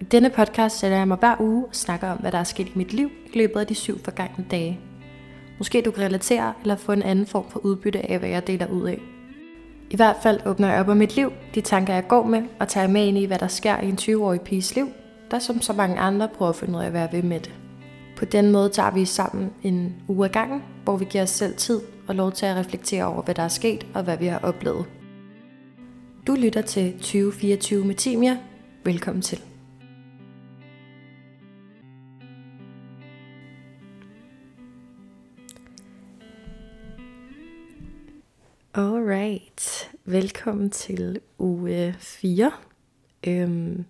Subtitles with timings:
[0.00, 2.66] I denne podcast sætter jeg mig hver uge og snakker om, hvad der er sket
[2.66, 4.80] i mit liv i løbet af de syv forgangne dage.
[5.58, 8.66] Måske du kan relatere eller få en anden form for udbytte af, hvad jeg deler
[8.66, 8.98] ud af.
[9.90, 12.68] I hvert fald åbner jeg op om mit liv, de tanker jeg går med, og
[12.68, 14.88] tager med ind i, hvad der sker i en 20-årig piges liv,
[15.30, 17.54] der som så mange andre prøver at finde ud af, hvad jeg vil med det.
[18.16, 21.56] På den måde tager vi sammen en uge ad gangen, hvor vi giver os selv
[21.56, 24.38] tid og lov til at reflektere over, hvad der er sket og hvad vi har
[24.38, 24.84] oplevet.
[26.26, 28.38] Du lytter til 2024 med Timia.
[28.84, 29.49] Velkommen til.
[39.10, 42.52] Alright, velkommen til uge 4.
[43.26, 43.84] Øhm,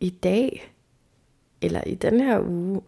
[0.00, 0.74] I dag,
[1.60, 2.82] eller i den her uge,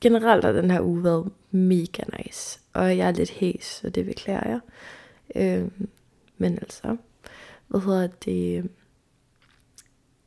[0.00, 2.60] generelt har den her uge været mega nice.
[2.72, 4.60] Og jeg er lidt hæs, så det beklager jeg.
[5.34, 5.88] Øhm,
[6.38, 6.96] men altså,
[7.68, 8.70] hvad hedder det?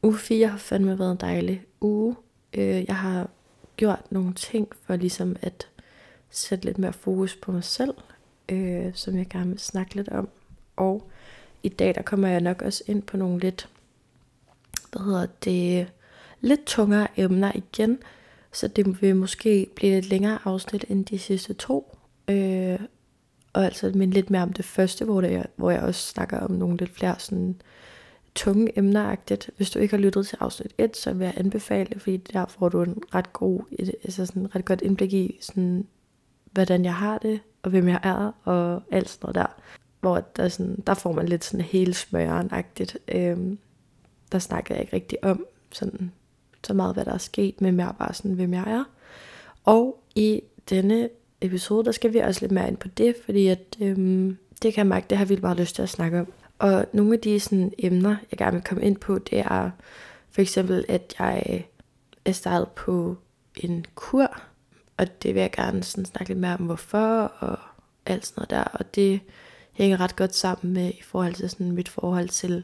[0.03, 2.15] Uge 4 har fandme været en dejlig uge.
[2.53, 3.29] Øh, jeg har
[3.77, 5.69] gjort nogle ting for ligesom at
[6.29, 7.93] sætte lidt mere fokus på mig selv
[8.49, 10.29] øh, som jeg gerne vil snakke lidt om.
[10.75, 11.09] Og
[11.63, 13.69] i dag der kommer jeg nok også ind på nogle lidt,
[14.91, 15.87] hvad hedder det,
[16.41, 17.99] lidt tungere emner igen.
[18.51, 21.97] Så det vil måske blive lidt længere afsnit end de sidste to.
[22.27, 22.79] Øh,
[23.53, 26.51] og altså men lidt mere om det første, hvor, det, hvor jeg også snakker om
[26.51, 27.55] nogle lidt flere sådan
[28.35, 29.49] tunge emneragtigt.
[29.57, 32.45] Hvis du ikke har lyttet til afsnit 1, så vil jeg anbefale det, fordi der
[32.45, 33.61] får du en ret god,
[34.03, 35.87] altså sådan ret godt indblik i, sådan,
[36.51, 39.61] hvordan jeg har det, og hvem jeg er, og alt sådan noget der.
[39.99, 42.97] Hvor der, sådan, der får man lidt sådan hele smøren-agtigt.
[43.07, 43.57] Øhm,
[44.31, 46.11] der snakker jeg ikke rigtig om sådan,
[46.63, 48.83] så meget, hvad der er sket, men mere bare sådan, hvem jeg er.
[49.63, 51.09] Og i denne
[51.41, 54.77] episode, der skal vi også lidt mere ind på det, fordi at, øhm, det kan
[54.77, 56.33] jeg mærke, det har vildt meget lyst til at snakke om.
[56.59, 59.69] Og nogle af de sådan, emner, jeg gerne vil komme ind på, det er
[60.29, 61.65] for eksempel, at jeg
[62.25, 63.17] er startet på
[63.55, 64.41] en kur,
[64.97, 67.59] og det vil jeg gerne sådan snakke lidt mere om, hvorfor, og
[68.05, 68.63] alt sådan noget der.
[68.63, 69.19] Og det
[69.71, 72.63] hænger ret godt sammen med i forhold til sådan mit forhold til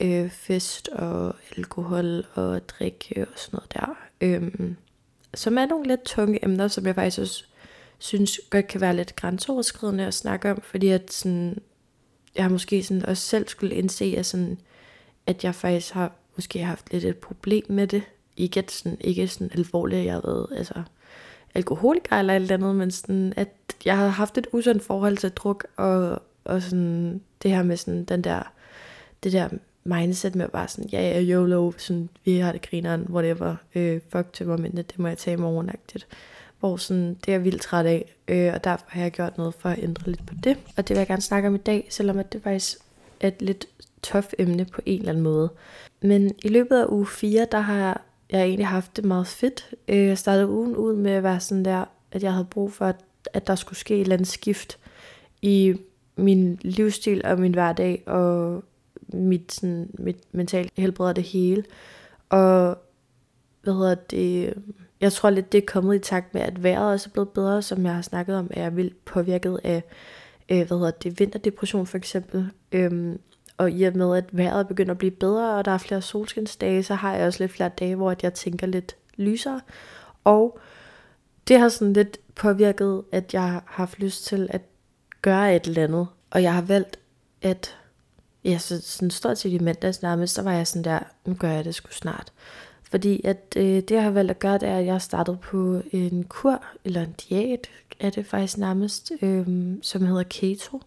[0.00, 3.96] øh, fest og alkohol og drikke og sådan noget der.
[4.20, 4.76] Øhm,
[5.34, 7.44] som er nogle lidt tunge emner, som jeg faktisk også
[7.98, 11.58] synes godt kan være lidt grænseoverskridende at snakke om, fordi at sådan,
[12.34, 14.58] jeg har måske sådan også selv skulle indse, at, sådan,
[15.26, 18.02] at jeg faktisk har måske haft lidt et problem med det.
[18.36, 20.82] Ikke, sådan, ikke sådan alvorligt, jeg har været, altså,
[21.56, 23.48] alkoholiker eller alt andet, men sådan, at
[23.84, 28.04] jeg har haft et usundt forhold til druk, og, og sådan, det her med sådan,
[28.04, 28.52] den der,
[29.22, 29.48] det der
[29.84, 34.32] mindset med bare sådan, ja, ja, YOLO, sådan, vi har det grineren, whatever, øh, fuck
[34.32, 36.04] til momentet, det må jeg tage i morgen -agtigt.
[36.60, 39.54] Hvor sådan, det er jeg vildt træt af, øh, og derfor har jeg gjort noget
[39.54, 40.58] for at ændre lidt på det.
[40.76, 42.78] Og det vil jeg gerne snakke om i dag, selvom at det faktisk
[43.20, 43.66] er et lidt
[44.02, 45.50] tof emne på en eller anden måde.
[46.00, 49.74] Men i løbet af uge 4, der har jeg har egentlig haft det meget fedt.
[49.88, 52.84] Øh, jeg startede ugen ud med at være sådan der, at jeg havde brug for,
[52.86, 52.96] at,
[53.32, 54.78] at der skulle ske et eller andet skift
[55.42, 55.74] i
[56.16, 58.64] min livsstil og min hverdag og
[59.08, 61.64] mit, sådan, mit mentale helbred og det hele.
[62.28, 62.78] Og
[63.62, 64.54] hvad hedder det,
[65.00, 67.62] jeg tror lidt, det er kommet i takt med, at vejret også er blevet bedre,
[67.62, 69.82] som jeg har snakket om, at jeg vildt påvirket af,
[70.48, 72.50] øh, hvad hedder det, vinterdepression for eksempel.
[72.72, 73.20] Øhm,
[73.58, 76.82] og i og med, at vejret begynder at blive bedre, og der er flere solskinsdage,
[76.82, 79.60] så har jeg også lidt flere dage, hvor jeg tænker lidt lysere.
[80.24, 80.58] Og
[81.48, 84.62] det har sådan lidt påvirket, at jeg har haft lyst til at
[85.22, 86.06] gøre et eller andet.
[86.30, 86.98] Og jeg har valgt
[87.42, 87.76] at,
[88.44, 91.50] ja, så sådan stort set i mandags nærmest, så var jeg sådan der, nu gør
[91.50, 92.32] jeg det sgu snart.
[92.82, 95.40] Fordi at øh, det, jeg har valgt at gøre, det er, at jeg har startet
[95.40, 99.46] på en kur, eller en diæt, er det faktisk nærmest, øh,
[99.82, 100.82] som hedder keto.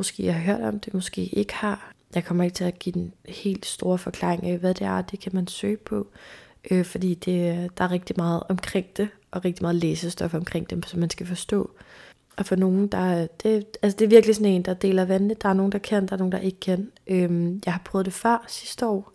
[0.00, 1.92] Måske jeg har hørt om det, måske ikke har.
[2.14, 5.02] Jeg kommer ikke til at give den helt store forklaring af, hvad det er.
[5.02, 6.06] Det kan man søge på,
[6.70, 10.82] øh, fordi det, der er rigtig meget omkring det, og rigtig meget læsestof omkring dem,
[10.82, 11.70] som man skal forstå.
[12.36, 15.34] Og for nogen, der det, altså det er virkelig sådan en, der deler vandene.
[15.42, 16.90] Der er nogen, der kan, der er nogen, der ikke kan.
[17.06, 19.12] Øhm, jeg har prøvet det før sidste år,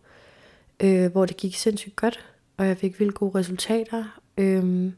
[0.79, 2.25] øh, hvor det gik sindssygt godt,
[2.57, 4.19] og jeg fik vildt gode resultater.
[4.38, 4.93] Øhm,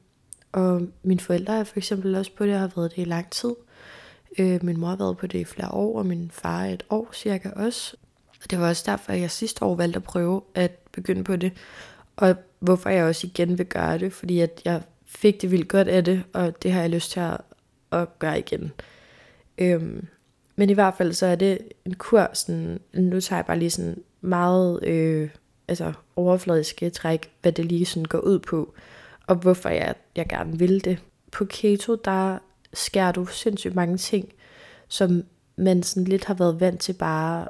[0.51, 3.29] og mine forældre er for eksempel også på det, og har været det i lang
[3.29, 3.55] tid.
[4.39, 7.09] Øh, min mor har været på det i flere år, og min far et år
[7.13, 7.95] cirka også.
[8.43, 11.35] Og det var også derfor, at jeg sidste år valgte at prøve at begynde på
[11.35, 11.51] det.
[12.15, 15.87] Og hvorfor jeg også igen vil gøre det, fordi at jeg fik det vildt godt
[15.87, 17.37] af det, og det har jeg lyst til at,
[17.91, 18.71] at gøre igen.
[19.57, 20.07] Øhm,
[20.55, 23.69] men i hvert fald så er det en kur, sådan, nu tager jeg bare lige
[23.69, 25.29] sådan meget øh,
[25.67, 28.73] altså overfladiske træk, hvad det lige sådan går ud på,
[29.27, 30.97] og hvorfor jeg, jeg gerne vil det.
[31.31, 32.37] På keto, der
[32.77, 34.33] skærer du sindssygt mange ting,
[34.87, 35.23] som
[35.55, 37.47] man sådan lidt har været vant til bare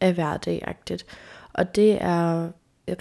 [0.00, 1.06] af hverdagagtigt.
[1.52, 2.48] Og det er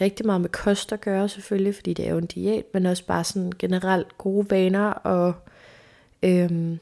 [0.01, 3.05] rigtig meget med kost at gøre selvfølgelig, fordi det er jo en diæt, men også
[3.05, 5.33] bare sådan generelt gode vaner og
[6.23, 6.79] øhm,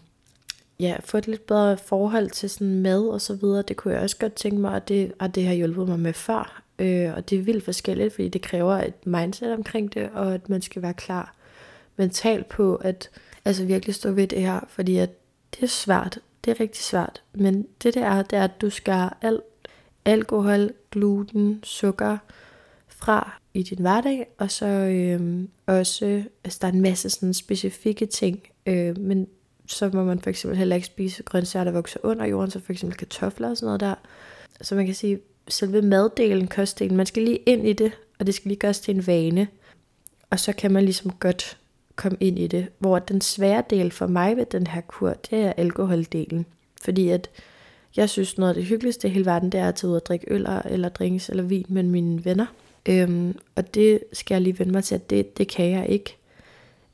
[0.79, 3.61] ja, få et lidt bedre forhold til sådan mad og så videre.
[3.61, 6.13] Det kunne jeg også godt tænke mig, og det, og det har hjulpet mig med
[6.13, 6.63] før.
[6.79, 10.49] Øh, og det er vildt forskelligt, fordi det kræver et mindset omkring det, og at
[10.49, 11.35] man skal være klar
[11.97, 13.09] mentalt på at
[13.45, 15.09] altså virkelig stå ved det her, fordi at
[15.55, 16.19] det er svært.
[16.45, 17.23] Det er rigtig svært.
[17.33, 19.43] Men det det er, det er, at du skærer alt
[20.05, 22.17] alkohol, gluten, sukker
[22.87, 28.05] fra i din hverdag, og så øh, også, altså der er en masse sådan specifikke
[28.05, 29.27] ting, øh, men
[29.67, 32.73] så må man for eksempel heller ikke spise grøntsager, der vokser under jorden, så for
[32.73, 33.95] eksempel kartofler og sådan noget der.
[34.61, 38.35] Så man kan sige, selve maddelen, kostdelen, man skal lige ind i det, og det
[38.35, 39.47] skal lige gøres til en vane.
[40.29, 41.57] Og så kan man ligesom godt
[41.95, 42.67] kom ind i det.
[42.79, 46.45] Hvor den svære del for mig ved den her kur, det er alkoholdelen.
[46.81, 47.29] Fordi at
[47.95, 50.05] jeg synes, noget af det hyggeligste i hele verden, det er at tage ud og
[50.05, 52.45] drikke øl eller drinks eller vin med mine venner.
[52.89, 56.17] Øhm, og det skal jeg lige vende mig til, at det, det kan jeg ikke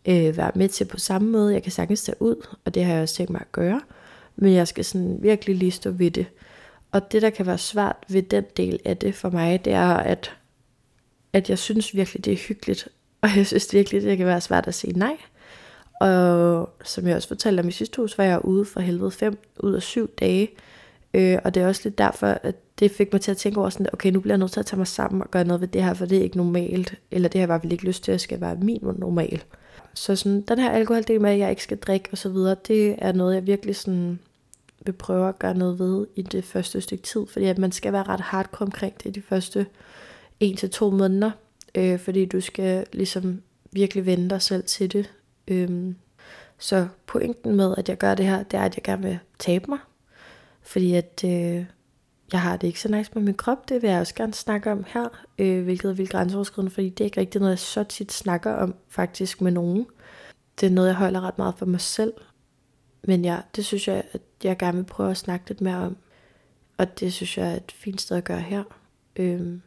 [0.05, 1.53] øh, være med til på samme måde.
[1.53, 3.81] Jeg kan sagtens tage ud, og det har jeg også tænkt mig at gøre.
[4.35, 6.25] Men jeg skal sådan virkelig lige stå ved det.
[6.91, 9.93] Og det, der kan være svært ved den del af det for mig, det er,
[9.93, 10.35] at,
[11.33, 12.87] at jeg synes virkelig, det er hyggeligt.
[13.21, 15.17] Og jeg synes virkelig, det kan være svært at sige nej.
[16.01, 19.37] Og som jeg også fortalte om i sidste uge, var jeg ude for helvede fem
[19.59, 20.49] ud af syv dage.
[21.13, 23.69] Øh, og det er også lidt derfor, at det fik mig til at tænke over
[23.69, 25.67] sådan, okay, nu bliver jeg nødt til at tage mig sammen og gøre noget ved
[25.67, 26.95] det her, for det er ikke normalt.
[27.11, 29.43] Eller det har jeg bare ikke lyst til, at skal være min normal.
[29.93, 32.35] Så sådan, den her alkoholdel med, at jeg ikke skal drikke osv.,
[32.67, 34.19] det er noget, jeg virkelig sådan
[34.85, 37.93] vil prøve at gøre noget ved i det første stykke tid, fordi at man skal
[37.93, 39.65] være ret hardcore omkring det i de første
[40.43, 41.31] 1-2 måneder,
[41.75, 45.13] øh, fordi du skal ligesom virkelig vende dig selv til det.
[45.47, 45.95] Øhm,
[46.57, 49.65] så pointen med, at jeg gør det her, det er, at jeg gerne vil tabe
[49.69, 49.79] mig,
[50.61, 51.65] fordi at øh,
[52.31, 54.71] jeg har det ikke så nice med min krop, det vil jeg også gerne snakke
[54.71, 57.83] om her, øh, hvilket er vildt grænseoverskridende, fordi det er ikke rigtig noget, jeg så
[57.83, 59.85] tit snakker om faktisk med nogen.
[60.59, 62.13] Det er noget, jeg holder ret meget for mig selv,
[63.03, 65.97] men ja, det synes jeg, at jeg gerne vil prøve at snakke lidt mere om.
[66.77, 68.63] Og det synes jeg er et fint sted at gøre her.
[69.15, 69.61] Øhm,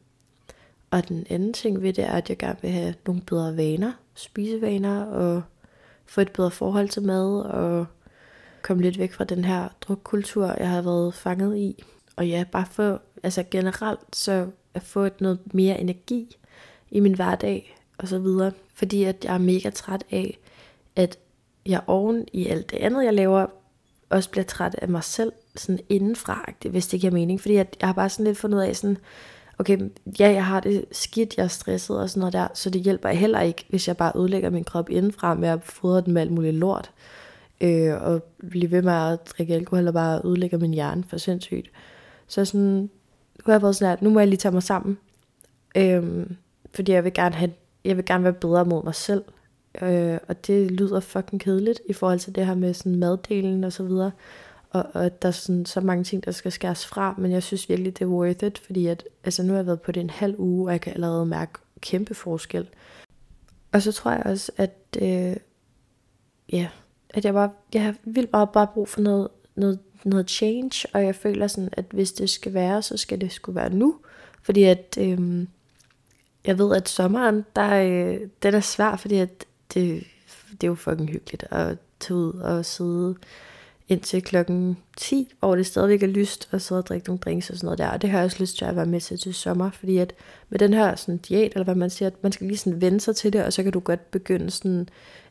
[0.92, 3.92] og den anden ting ved det er, at jeg gerne vil have nogle bedre vaner,
[4.14, 5.42] spisevaner, og
[6.06, 7.86] få et bedre forhold til mad, og
[8.62, 11.84] komme lidt væk fra den her drukkultur, jeg har været fanget i.
[12.16, 16.36] Og ja, bare få, altså generelt, så at få et noget mere energi
[16.90, 18.52] i min hverdag, og så videre.
[18.74, 20.38] Fordi at jeg er mega træt af,
[20.96, 21.18] at
[21.66, 23.46] jeg oven i alt det andet, jeg laver,
[24.08, 27.40] også bliver træt af mig selv, sådan indenfra, hvis det giver mening.
[27.40, 28.98] Fordi jeg, jeg har bare sådan lidt fundet ud af sådan,
[29.58, 29.78] okay,
[30.18, 33.08] ja, jeg har det skidt, jeg er stresset og sådan noget der, så det hjælper
[33.08, 36.32] heller ikke, hvis jeg bare ødelægger min krop indenfra med at fodre den med alt
[36.32, 36.90] muligt lort,
[37.60, 41.70] øh, og blive ved med at drikke alkohol og bare ødelægger min hjerne for sindssygt.
[42.26, 42.90] Så sådan, nu
[43.46, 44.98] har jeg været sådan her, nu må jeg lige tage mig sammen,
[45.76, 46.26] øh,
[46.74, 47.52] fordi jeg vil gerne have,
[47.84, 49.22] jeg vil gerne være bedre mod mig selv,
[49.80, 53.72] Øh, og det lyder fucking kedeligt i forhold til det her med sådan maddelen og
[53.72, 54.10] så videre.
[54.72, 57.68] Og, og der er sådan, så mange ting, der skal skæres fra, men jeg synes
[57.68, 60.10] virkelig, det er worth it, fordi at, altså, nu har jeg været på det en
[60.10, 62.68] halv uge, og jeg kan allerede mærke kæmpe forskel.
[63.72, 65.36] Og så tror jeg også, at, øh,
[66.52, 66.68] ja,
[67.10, 71.04] at jeg bare, jeg har vildt bare, bare brug for noget, noget, noget change, og
[71.04, 73.96] jeg føler sådan, at hvis det skal være, så skal det skulle være nu,
[74.42, 75.46] fordi at, øh,
[76.44, 79.44] jeg ved, at sommeren, der, øh, den er svær, fordi at
[79.74, 80.04] det,
[80.50, 83.14] det er jo fucking hyggeligt at tage ud og sidde
[83.88, 87.56] indtil klokken 10, hvor det stadigvæk er lyst, og sidde og drikke nogle drinks og
[87.56, 87.88] sådan noget der.
[87.88, 90.12] Og det har jeg også lyst til at være med til til sommer, fordi at
[90.50, 93.00] med den her sådan diæt, eller hvad man siger, at man skal lige sådan vende
[93.00, 94.88] sig til det, og så kan du godt begynde sådan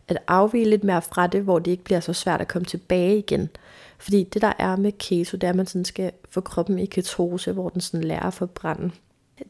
[0.08, 3.18] at afvige lidt mere fra det, hvor det ikke bliver så svært at komme tilbage
[3.18, 3.50] igen.
[3.98, 6.86] Fordi det der er med keto, det er, at man sådan skal få kroppen i
[6.86, 8.92] ketose, hvor den sådan lærer at forbrænde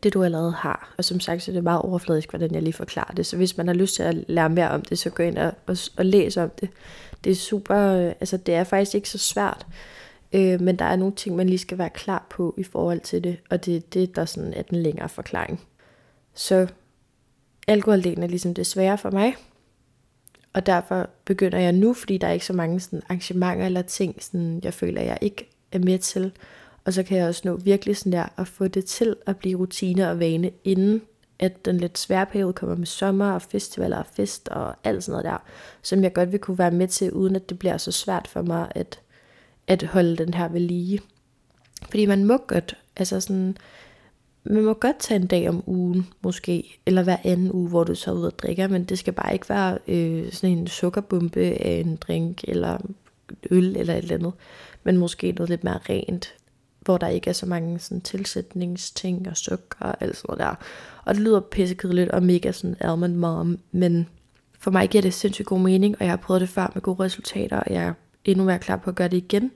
[0.04, 0.94] det du allerede har.
[0.98, 3.26] Og som sagt, så er det meget overfladisk, hvordan jeg lige forklarer det.
[3.26, 5.54] Så hvis man har lyst til at lære mere om det, så gå ind og,
[5.68, 6.70] og, og læs om det.
[7.24, 9.66] Det er super, øh, altså det er faktisk ikke så svært.
[10.34, 13.24] Øh, men der er nogle ting, man lige skal være klar på i forhold til
[13.24, 13.38] det.
[13.50, 15.62] Og det er det, der sådan er den længere forklaring.
[16.34, 16.68] Så
[17.68, 19.36] alkoholdelen er ligesom det svære for mig.
[20.54, 24.24] Og derfor begynder jeg nu, fordi der er ikke så mange sådan, arrangementer eller ting,
[24.24, 26.32] sådan, jeg føler, jeg ikke er med til.
[26.86, 29.60] Og så kan jeg også nå virkelig sådan der at få det til at blive
[29.60, 31.02] rutine og vane, inden
[31.40, 35.12] at den lidt svære periode kommer med sommer og festivaler og fest og alt sådan
[35.12, 35.44] noget der,
[35.82, 38.42] som jeg godt vil kunne være med til, uden at det bliver så svært for
[38.42, 39.00] mig at,
[39.68, 41.00] at holde den her ved lige.
[41.90, 43.58] Fordi man må godt, altså sådan,
[44.44, 47.96] man må godt tage en dag om ugen, måske, eller hver anden uge, hvor du
[47.96, 51.84] så ud og drikker, men det skal bare ikke være øh, sådan en sukkerbombe af
[51.86, 52.78] en drink, eller
[53.52, 54.34] øl, eller et eller andet,
[54.84, 56.34] men måske noget lidt mere rent
[56.82, 60.56] hvor der ikke er så mange sådan, tilsætningsting og sukker og alt sådan noget der.
[61.06, 64.08] Og det lyder pissekedeligt og mega sådan almond mom, men
[64.60, 67.04] for mig giver det sindssygt god mening, og jeg har prøvet det før med gode
[67.04, 67.94] resultater, og jeg er
[68.26, 69.52] endnu mere klar på at gøre det igen.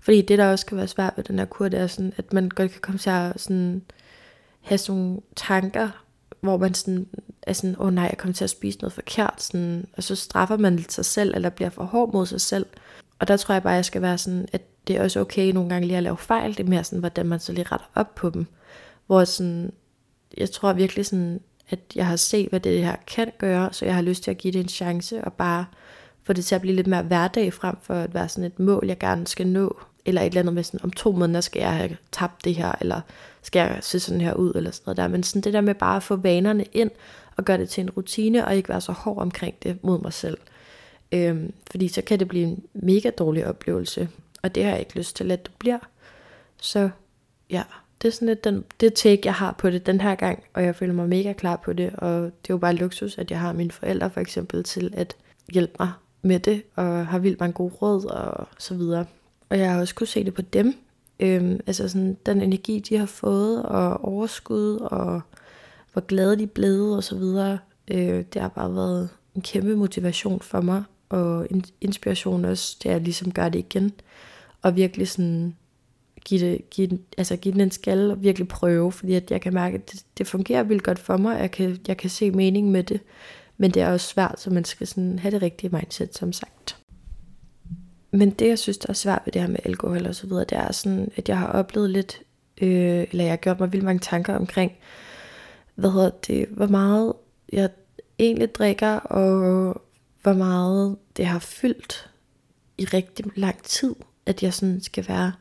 [0.00, 2.32] Fordi det, der også kan være svært ved den her kur, det er sådan, at
[2.32, 3.82] man godt kan komme til at sådan,
[4.60, 5.88] have sådan nogle tanker,
[6.40, 7.06] hvor man sådan
[7.42, 10.16] er sådan, åh oh nej, jeg kommer til at spise noget forkert, sådan, og så
[10.16, 12.66] straffer man lidt sig selv, eller bliver for hård mod sig selv.
[13.18, 15.52] Og der tror jeg bare, at jeg skal være sådan, at det er også okay
[15.52, 17.90] nogle gange lige at lave fejl, det er mere sådan, hvordan man så lige retter
[17.94, 18.46] op på dem.
[19.06, 19.72] Hvor sådan,
[20.36, 23.94] jeg tror virkelig sådan, at jeg har set, hvad det her kan gøre, så jeg
[23.94, 25.64] har lyst til at give det en chance, og bare
[26.22, 28.86] få det til at blive lidt mere hverdag, frem for at være sådan et mål,
[28.86, 31.76] jeg gerne skal nå, eller et eller andet med sådan, om to måneder skal jeg
[31.76, 33.00] have tabt det her, eller
[33.42, 35.08] skal jeg se sådan her ud, eller sådan noget der.
[35.08, 36.90] Men sådan det der med bare at få vanerne ind,
[37.36, 40.12] og gøre det til en rutine, og ikke være så hård omkring det mod mig
[40.12, 40.38] selv.
[41.12, 44.08] Øhm, fordi så kan det blive en mega dårlig oplevelse,
[44.44, 45.78] og det har jeg ikke lyst til, at du bliver.
[46.60, 46.90] Så
[47.50, 47.62] ja,
[48.02, 50.64] det er sådan lidt den, det take, jeg har på det den her gang, og
[50.64, 53.40] jeg føler mig mega klar på det, og det er jo bare luksus, at jeg
[53.40, 55.16] har mine forældre for eksempel til at
[55.52, 59.06] hjælpe mig med det, og har vildt mange gode råd og så videre.
[59.48, 60.74] Og jeg har også kunne se det på dem,
[61.20, 65.20] øhm, altså sådan den energi, de har fået, og overskud, og
[65.92, 67.58] hvor glade de er blevet, og så videre.
[67.90, 72.90] Øh, det har bare været en kæmpe motivation for mig, og en inspiration også, til
[72.90, 73.92] jeg ligesom gøre det igen,
[74.64, 75.56] og virkelig sådan
[76.24, 79.40] give, det, give, den, altså give den en skal og virkelig prøve, fordi at jeg
[79.40, 82.30] kan mærke, at det, det fungerer vildt godt for mig, jeg kan, jeg kan se
[82.30, 83.00] mening med det,
[83.56, 86.76] men det er også svært, så man skal sådan have det rigtige mindset, som sagt.
[88.10, 90.44] Men det, jeg synes, der er svært ved det her med alkohol og så videre,
[90.44, 92.20] det er sådan, at jeg har oplevet lidt,
[92.62, 94.72] øh, eller jeg har gjort mig vildt mange tanker omkring,
[95.74, 97.12] hvad hedder det, hvor meget
[97.52, 97.70] jeg
[98.18, 99.82] egentlig drikker, og
[100.22, 102.10] hvor meget det har fyldt
[102.78, 103.94] i rigtig lang tid,
[104.26, 105.32] at jeg sådan skal være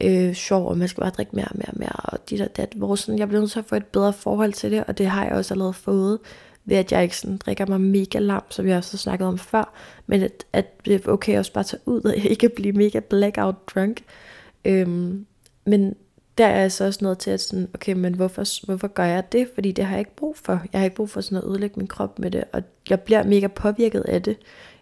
[0.00, 2.56] øh, sjov, og man skal bare drikke mere og mere og mere, og dit og
[2.56, 4.98] dat, hvor sådan, jeg bliver nødt til at få et bedre forhold til det, og
[4.98, 6.18] det har jeg også allerede fået,
[6.64, 9.38] ved at jeg ikke sådan drikker mig mega lam, som jeg også har snakket om
[9.38, 9.74] før,
[10.06, 13.68] men at, at det er okay også bare tage ud, og ikke blive mega blackout
[13.74, 14.04] drunk.
[14.64, 15.26] Øhm,
[15.66, 15.94] men
[16.38, 19.32] der er jeg så også noget til at sådan, okay, men hvorfor, hvorfor gør jeg
[19.32, 19.48] det?
[19.54, 20.52] Fordi det har jeg ikke brug for.
[20.72, 23.24] Jeg har ikke brug for sådan at ødelægge min krop med det, og jeg bliver
[23.24, 24.36] mega påvirket af det,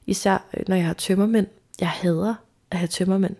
[0.06, 1.46] især øh, når jeg har tømmermænd.
[1.80, 2.34] Jeg hader
[2.72, 3.36] at have tømmermænd.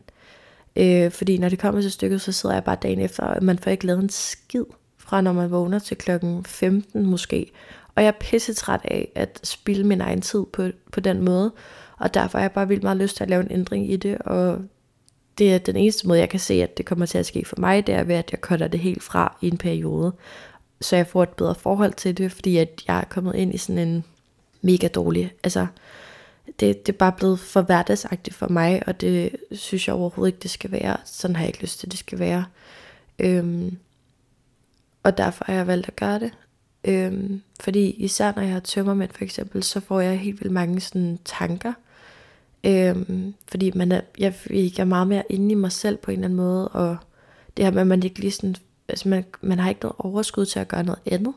[0.77, 3.59] Øh, fordi når det kommer til stykket, så sidder jeg bare dagen efter, og man
[3.59, 4.65] får ikke lavet en skid
[4.99, 7.53] fra når man vågner til klokken 15 måske.
[7.95, 11.53] Og jeg er pisse træt af at spille min egen tid på, på den måde.
[11.99, 14.19] Og derfor har jeg bare vildt meget lyst til at lave en ændring i det.
[14.19, 14.59] Og
[15.39, 17.57] det er den eneste måde, jeg kan se, at det kommer til at ske for
[17.59, 20.13] mig, det er ved, at jeg cutter det helt fra i en periode.
[20.81, 23.59] Så jeg får et bedre forhold til det, fordi at jeg er kommet ind i
[23.59, 24.05] sådan en
[24.63, 25.67] mega dårlig, altså
[26.47, 30.43] det, det er bare blevet for hverdagsagtigt for mig, og det synes jeg overhovedet ikke,
[30.43, 30.97] det skal være.
[31.05, 32.45] Sådan har jeg ikke lyst til, det skal være.
[33.19, 33.77] Øhm,
[35.03, 36.33] og derfor har jeg valgt at gøre det.
[36.85, 40.81] Øhm, fordi især når jeg har tømmermænd for eksempel, så får jeg helt vildt mange
[40.81, 41.73] sådan tanker.
[42.65, 46.19] Øhm, fordi man er, jeg, jeg er meget mere inde i mig selv på en
[46.19, 46.97] eller anden måde, og
[47.57, 48.57] det her med, at man ikke lige sådan,
[48.89, 51.35] altså man, man har ikke noget overskud til at gøre noget andet,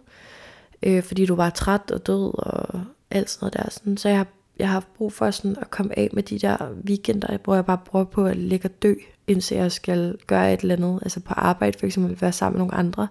[0.84, 2.82] øh, fordi du var træt og død og
[3.12, 3.70] alt sådan noget der.
[3.70, 3.98] Sådan.
[3.98, 4.28] Så jeg har,
[4.60, 7.66] jeg har haft brug for sådan at komme af med de der weekender, hvor jeg
[7.66, 8.94] bare bruger på at ligge og dø,
[9.28, 12.66] indtil jeg skal gøre et eller andet, altså på arbejde for eksempel, være sammen med
[12.66, 13.08] nogle andre,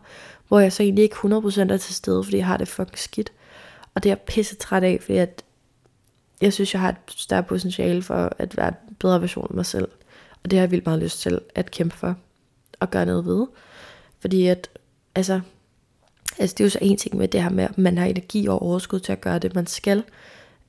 [0.49, 3.33] hvor jeg så egentlig ikke 100% er til stede, fordi jeg har det fucking skidt.
[3.95, 5.45] Og det er jeg pisse træt af, fordi at
[6.41, 9.67] jeg synes, jeg har et større potentiale for at være en bedre version af mig
[9.67, 9.89] selv.
[10.45, 12.17] Og det har jeg vildt meget lyst til at kæmpe for
[12.81, 13.47] og gøre noget ved.
[14.21, 14.71] Fordi at,
[15.15, 15.41] altså,
[16.39, 18.47] altså det er jo så en ting med det her med, at man har energi
[18.47, 20.03] og overskud til at gøre det, man skal.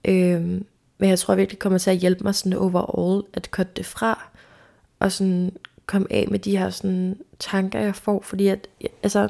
[0.07, 0.65] Øhm,
[0.97, 3.85] men jeg tror virkelig, det kommer til at hjælpe mig sådan overall at cutte det
[3.85, 4.29] fra,
[4.99, 5.51] og sådan
[5.85, 8.67] komme af med de her sådan tanker, jeg får, fordi at,
[9.03, 9.29] altså,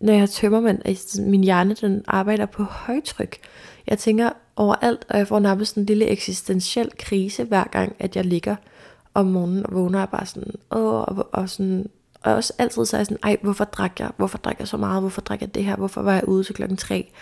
[0.00, 0.82] når jeg tømmer, men
[1.18, 3.36] min hjerne den arbejder på højtryk.
[3.86, 8.24] Jeg tænker overalt, og jeg får nærmest en lille eksistentiel krise hver gang, at jeg
[8.24, 8.56] ligger
[9.14, 11.90] om morgenen og vågner og bare sådan, åh, og, og sådan,
[12.22, 14.76] og også altid så er jeg sådan, ej, hvorfor drak jeg, hvorfor drak jeg så
[14.76, 17.12] meget, hvorfor drak jeg det her, hvorfor var jeg ude til klokken tre?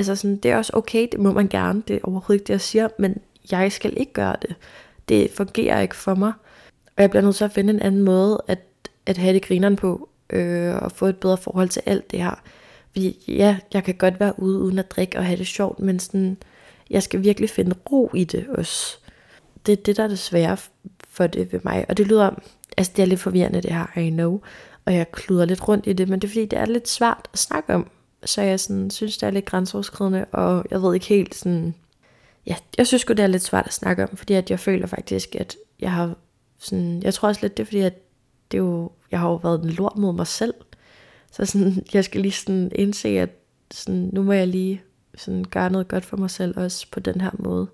[0.00, 2.52] Altså sådan, det er også okay, det må man gerne, det er overhovedet ikke det,
[2.52, 3.16] jeg siger, men
[3.50, 4.56] jeg skal ikke gøre det.
[5.08, 6.32] Det fungerer ikke for mig.
[6.96, 8.58] Og jeg bliver nødt til at finde en anden måde at,
[9.06, 12.42] at have det grineren på, øh, og få et bedre forhold til alt det her.
[12.92, 15.98] Fordi ja, jeg kan godt være ude uden at drikke og have det sjovt, men
[15.98, 16.36] sådan,
[16.90, 18.98] jeg skal virkelig finde ro i det også.
[19.66, 20.56] Det er det, der er det svære
[21.08, 21.86] for det ved mig.
[21.88, 22.30] Og det lyder,
[22.76, 24.40] altså det er lidt forvirrende det her, I know.
[24.84, 27.28] Og jeg kluder lidt rundt i det, men det er fordi, det er lidt svært
[27.32, 27.90] at snakke om.
[28.24, 31.74] Så jeg sådan, synes, det er lidt grænseoverskridende, og jeg ved ikke helt sådan...
[32.46, 34.86] Ja, jeg synes godt det er lidt svært at snakke om, fordi at jeg føler
[34.86, 36.14] faktisk, at jeg har
[36.58, 37.02] sådan...
[37.02, 37.94] Jeg tror også lidt, det er fordi, at
[38.50, 40.54] det er jo, jeg har jo været en lort mod mig selv.
[41.32, 43.30] Så sådan, jeg skal lige sådan indse, at
[43.70, 44.82] sådan, nu må jeg lige
[45.14, 47.66] sådan gøre noget godt for mig selv også på den her måde.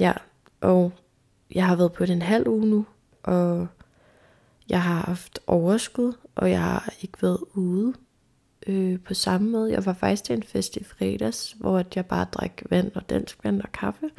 [0.00, 0.12] Ja,
[0.60, 0.92] og
[1.54, 2.86] jeg har været på den halv uge nu,
[3.22, 3.68] og
[4.68, 7.94] jeg har haft overskud, og jeg har ikke været ude
[8.66, 9.72] øh, på samme måde.
[9.72, 13.38] Jeg var faktisk til en fest i fredags, hvor jeg bare drak vand og dansk
[13.44, 14.10] vand og kaffe.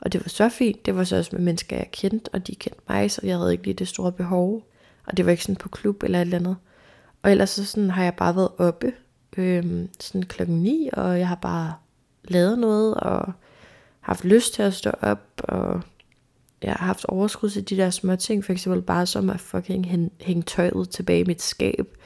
[0.00, 0.86] Og det var så fint.
[0.86, 3.52] Det var så også med mennesker, jeg kendte, og de kendte mig, så jeg havde
[3.52, 4.62] ikke lige det store behov.
[5.06, 6.56] Og det var ikke sådan på klub eller et eller andet.
[7.22, 8.92] Og ellers så sådan har jeg bare været oppe
[9.36, 11.74] øh, sådan klokken 9, og jeg har bare
[12.24, 13.32] lavet noget, og
[14.00, 15.82] haft lyst til at stå op, og
[16.62, 20.10] jeg har haft overskud til de der små ting, for eksempel bare som at fucking
[20.20, 21.96] hænge tøjet tilbage i mit skab,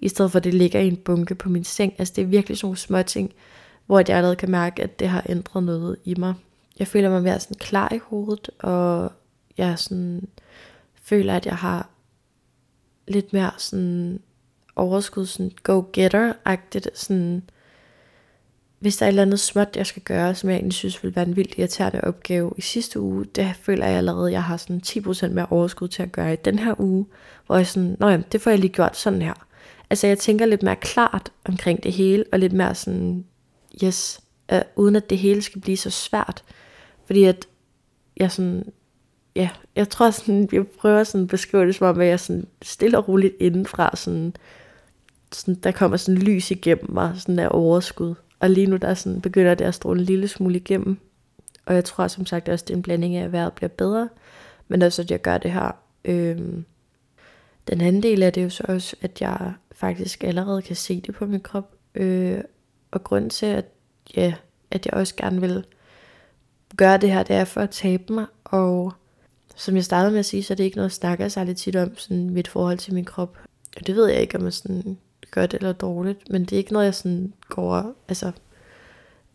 [0.00, 1.92] i stedet for at det ligger i en bunke på min seng.
[1.98, 3.32] Altså det er virkelig sådan nogle små ting,
[3.86, 6.34] hvor jeg allerede kan mærke, at det har ændret noget i mig.
[6.78, 9.12] Jeg føler mig mere sådan klar i hovedet, og
[9.58, 10.28] jeg sådan
[11.02, 11.88] føler, at jeg har
[13.08, 14.20] lidt mere sådan
[14.76, 17.42] overskud, sådan go-getter-agtigt, sådan
[18.78, 21.16] hvis der er et eller andet småt, jeg skal gøre, som jeg egentlig synes ville
[21.16, 24.56] være en vildt irriterende opgave i sidste uge, det føler jeg allerede, at jeg har
[24.56, 27.06] sådan 10% mere overskud til at gøre i den her uge,
[27.46, 29.46] hvor jeg sådan, nå jamen, det får jeg lige gjort sådan her.
[29.90, 33.24] Altså jeg tænker lidt mere klart omkring det hele, og lidt mere sådan,
[33.84, 34.20] yes,
[34.52, 36.44] øh, uden at det hele skal blive så svært.
[37.06, 37.48] Fordi at
[38.16, 38.72] jeg sådan,
[39.36, 42.46] ja, jeg tror sådan, jeg prøver sådan at beskrive det som om, at jeg sådan
[42.62, 44.36] stille og roligt indenfra, sådan,
[45.32, 48.14] sådan, der kommer sådan lys igennem mig, sådan der overskud.
[48.40, 50.98] Og lige nu der sådan, begynder det at stråle en lille smule igennem.
[51.66, 54.08] Og jeg tror som sagt også, det er en blanding af, at vejret bliver bedre,
[54.68, 55.70] men også at jeg gør det her.
[56.04, 56.64] Øhm,
[57.68, 61.00] den anden del af det er jo så også, at jeg faktisk allerede kan se
[61.00, 61.74] det på min krop.
[61.94, 62.40] Øh,
[62.90, 63.64] og grund til, at,
[64.16, 64.34] ja,
[64.70, 65.64] at jeg også gerne vil
[66.76, 68.26] gøre det her, det er for at tabe mig.
[68.44, 68.92] Og
[69.56, 71.76] som jeg startede med at sige, så er det ikke noget, jeg snakker særlig tit
[71.76, 73.38] om, sådan mit forhold til min krop.
[73.76, 74.98] Og det ved jeg ikke, om jeg sådan
[75.30, 78.32] godt eller dårligt, men det er ikke noget, jeg sådan går, altså,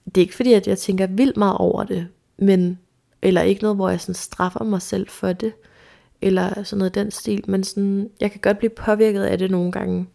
[0.05, 2.79] det er ikke fordi, at jeg tænker vildt meget over det, men,
[3.21, 5.53] eller ikke noget, hvor jeg sådan straffer mig selv for det,
[6.21, 9.71] eller sådan noget den stil, men sådan, jeg kan godt blive påvirket af det nogle
[9.71, 10.07] gange,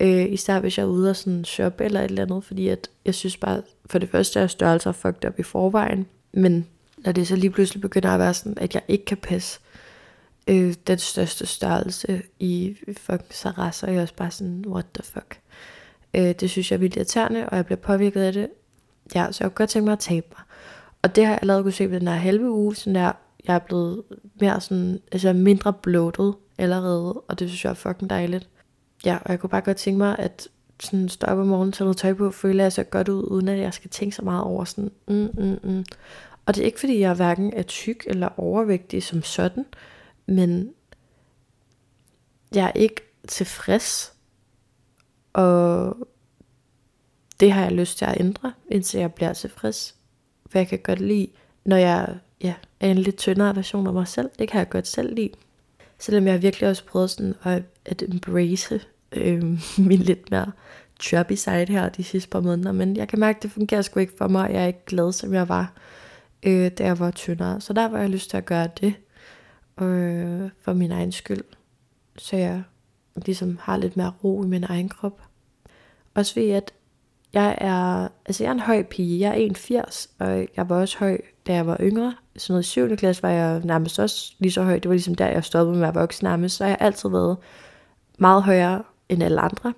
[0.00, 2.90] øh, især hvis jeg er ude og sådan shoppe eller et eller andet, fordi at
[3.04, 6.66] jeg synes bare, for det første er størrelser fucked op i forvejen, men
[6.98, 9.60] når det så lige pludselig begynder at være sådan, at jeg ikke kan passe
[10.48, 15.02] øh, den største størrelse i fucking Sarah, så er jeg også bare sådan, what the
[15.02, 15.40] fuck.
[16.14, 18.48] Øh, det synes jeg er vildt irriterende, og jeg bliver påvirket af det.
[19.14, 20.42] Ja, så jeg kunne godt tænke mig at tabe mig.
[21.02, 23.12] Og det har jeg allerede kunne se på den her halve uge, sådan der,
[23.46, 24.02] jeg er blevet
[24.40, 28.48] mere sådan, altså mindre bloated allerede, og det synes jeg er fucking dejligt.
[29.04, 30.48] Ja, og jeg kunne bare godt tænke mig, at
[30.80, 33.48] sådan stå op om morgenen, tage noget tøj på, føle jeg så godt ud, uden
[33.48, 35.84] at jeg skal tænke så meget over sådan, mm, mm, mm.
[36.46, 39.64] Og det er ikke fordi, jeg hverken er tyk eller overvægtig som sådan,
[40.26, 40.72] men
[42.54, 44.12] jeg er ikke tilfreds,
[45.32, 45.96] og
[47.40, 49.94] det har jeg lyst til at ændre, indtil jeg bliver tilfreds.
[50.46, 51.28] For jeg kan godt lide,
[51.64, 54.86] når jeg ja, er en lidt tyndere version af mig selv, det kan jeg godt
[54.86, 55.30] selv lide.
[55.98, 58.80] Selvom jeg virkelig også prøvet sådan at, at embrace
[59.14, 59.42] øh,
[59.88, 60.52] min lidt mere
[61.00, 64.00] chubby side her de sidste par måneder, men jeg kan mærke, at det fungerer sgu
[64.00, 65.72] ikke for mig, jeg er ikke glad, som jeg var,
[66.42, 67.60] øh, da jeg var tyndere.
[67.60, 68.94] Så der var jeg lyst til at gøre det
[69.80, 71.42] øh, for min egen skyld.
[72.18, 72.62] Så jeg
[73.16, 75.20] ligesom har lidt mere ro i min egen krop.
[76.14, 76.72] Også ved at
[77.32, 79.48] jeg er, altså jeg er en høj pige, jeg er
[79.84, 82.14] 1,80, og jeg var også høj, da jeg var yngre.
[82.36, 82.96] Så noget i 7.
[82.96, 84.74] klasse var jeg nærmest også lige så høj.
[84.74, 86.56] Det var ligesom der, jeg stoppede med at være voksen nærmest.
[86.56, 87.36] Så jeg har altid været
[88.18, 88.82] meget højere
[89.14, 89.72] end alle andre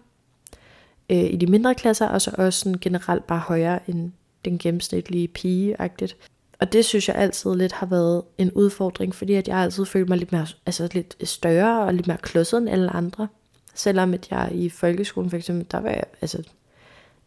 [1.11, 4.13] øh, i de mindre klasser, og så også sådan generelt bare højere end
[4.45, 6.17] den gennemsnitlige pige-agtigt.
[6.61, 10.09] Og det synes jeg altid lidt har været en udfordring, fordi at jeg altid følte
[10.09, 13.29] mig lidt, mere, altså lidt større og lidt mere klodset end alle andre.
[13.75, 16.43] Selvom at jeg i folkeskolen for eksempel, der var jeg, altså,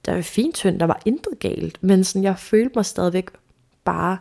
[0.06, 3.30] der var fint tynd, der var intet galt, men sådan, jeg følte mig stadigvæk
[3.84, 4.18] bare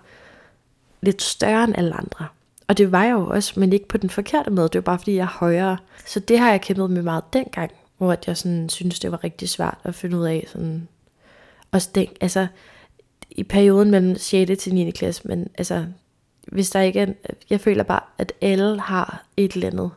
[1.01, 2.27] lidt større end alle andre.
[2.68, 4.98] Og det var jeg jo også, men ikke på den forkerte måde, det var bare
[4.98, 5.78] fordi jeg er højere.
[6.07, 9.48] Så det har jeg kæmpet med meget dengang, hvor jeg sådan synes, det var rigtig
[9.48, 10.88] svært at finde ud af sådan,
[11.70, 12.46] også den, altså,
[13.31, 14.62] i perioden mellem 6.
[14.62, 14.90] til 9.
[14.90, 15.87] klasse, men altså,
[16.42, 17.07] hvis der ikke er,
[17.50, 19.90] jeg føler bare, at alle har et eller andet.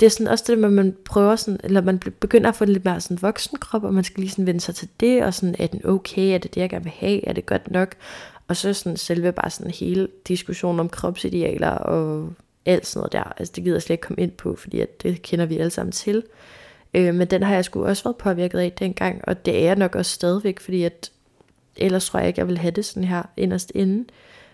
[0.00, 2.70] Det er sådan også det, at man prøver sådan, eller man begynder at få en
[2.70, 5.34] lidt mere sådan voksen krop, og man skal lige sådan vende sig til det, og
[5.34, 7.94] sådan, er den okay, er det det, jeg gerne vil have, er det godt nok?
[8.48, 12.32] Og så sådan selve bare sådan hele diskussionen om kropsidealer og
[12.66, 13.32] alt sådan noget der.
[13.36, 15.70] Altså det gider jeg slet ikke komme ind på, fordi at det kender vi alle
[15.70, 16.22] sammen til.
[16.94, 19.76] Øh, men den har jeg sgu også været påvirket af dengang, og det er jeg
[19.76, 21.10] nok også stadigvæk, fordi at
[21.76, 24.04] ellers tror jeg ikke, jeg vil have det sådan her inderst inde.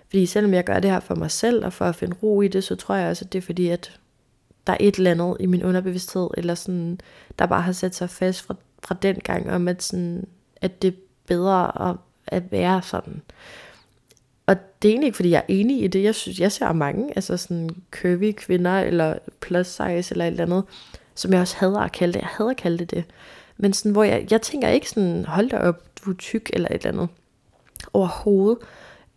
[0.08, 2.48] Fordi selvom jeg gør det her for mig selv, og for at finde ro i
[2.48, 4.00] det, så tror jeg også, at det er fordi, at
[4.66, 7.00] der er et eller andet i min underbevidsthed, eller sådan,
[7.38, 10.26] der bare har sat sig fast fra, fra den gang, om at, sådan,
[10.56, 13.22] at det er bedre at, at være sådan.
[14.50, 16.02] Og det er egentlig ikke, fordi jeg er enig i det.
[16.02, 20.44] Jeg synes, jeg ser mange, altså sådan curvy kvinder, eller plus size, eller et eller
[20.44, 20.64] andet,
[21.14, 22.20] som jeg også hader at kalde det.
[22.20, 23.04] Jeg hader at kalde det det.
[23.56, 26.68] Men sådan, hvor jeg, jeg tænker ikke sådan, hold da op, du er tyk, eller
[26.68, 27.08] et eller andet.
[27.92, 28.58] Overhovedet.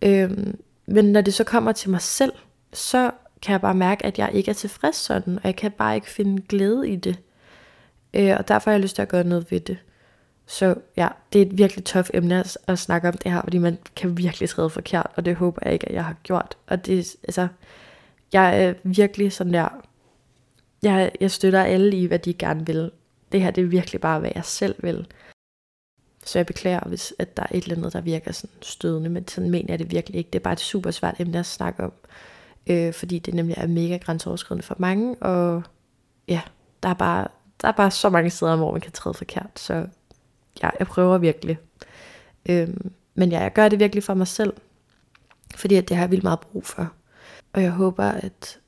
[0.02, 2.34] Øhm, men når det så kommer til mig selv,
[2.74, 5.96] så kan jeg bare mærke, at jeg ikke er tilfreds sådan, og jeg kan bare
[5.96, 7.20] ikke finde glæde i det.
[8.14, 9.78] Øh, og derfor har jeg lyst til at gøre noget ved det.
[10.54, 13.58] Så ja, det er et virkelig tøft emne at, at snakke om det her, fordi
[13.58, 16.58] man kan virkelig træde forkert, og det håber jeg ikke, at jeg har gjort.
[16.68, 17.48] Og det, altså,
[18.34, 19.70] jeg er virkelig sådan der,
[20.84, 22.92] jeg, jeg støtter alle i, hvad de gerne vil.
[23.32, 25.08] Det her, det er virkelig bare, hvad jeg selv vil.
[26.26, 29.28] Så jeg beklager, hvis at der er et eller andet, der virker sådan stødende, men
[29.28, 30.30] sådan mener jeg det virkelig ikke.
[30.34, 31.94] Det er bare et super svært emne at snakke om,
[32.68, 35.64] øh, fordi det nemlig er mega grænseoverskridende for mange, og
[36.28, 36.42] ja,
[36.84, 37.28] der er bare,
[37.62, 39.88] der er bare så mange steder, hvor man kan træde forkert, så
[40.64, 41.58] ja, jeg prøver virkelig.
[42.50, 44.54] Øhm, men ja, jeg gør det virkelig for mig selv,
[45.56, 46.92] fordi at det har jeg vildt meget brug for.
[47.54, 48.60] Og jeg håber, at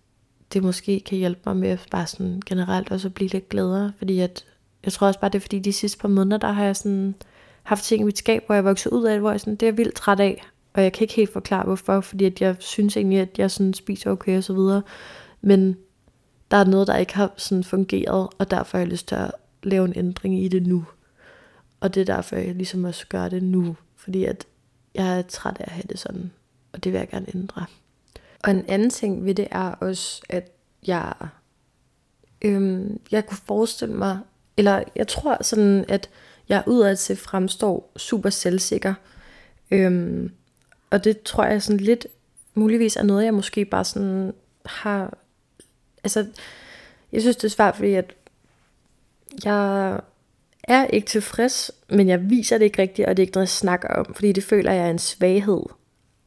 [0.53, 4.19] det måske kan hjælpe mig med bare sådan generelt også at blive lidt gladere, fordi
[4.19, 4.45] at,
[4.83, 7.15] jeg tror også bare, det er fordi de sidste par måneder, der har jeg sådan
[7.63, 9.67] haft ting i mit skab, hvor jeg voksede ud af, hvor jeg sådan, det er
[9.67, 10.43] jeg vildt træt af,
[10.73, 13.73] og jeg kan ikke helt forklare hvorfor, fordi at jeg synes egentlig, at jeg sådan
[13.73, 14.81] spiser okay og så videre,
[15.41, 15.77] men
[16.51, 19.31] der er noget, der ikke har sådan fungeret, og derfor har jeg lyst til at
[19.63, 20.85] lave en ændring i det nu.
[21.85, 23.75] Og det er derfor, jeg ligesom også gør det nu.
[23.95, 24.47] Fordi at
[24.95, 26.31] jeg er træt af at have det sådan.
[26.73, 27.65] Og det vil jeg gerne ændre.
[28.43, 30.51] Og en anden ting ved det er også, at
[30.87, 31.13] jeg,
[32.41, 34.19] øhm, jeg kunne forestille mig,
[34.57, 36.09] eller jeg tror sådan, at
[36.49, 38.93] jeg udad til fremstår super selvsikker.
[39.71, 40.31] Øhm,
[40.89, 42.07] og det tror jeg sådan lidt,
[42.53, 44.33] muligvis er noget, jeg måske bare sådan
[44.65, 45.17] har,
[46.03, 46.27] altså,
[47.11, 48.15] jeg synes det er svært, fordi at
[49.43, 49.99] jeg
[50.67, 53.49] er ikke tilfreds, men jeg viser det ikke rigtigt, og det er ikke noget, jeg
[53.49, 55.61] snakker om, fordi det føler jeg er en svaghed,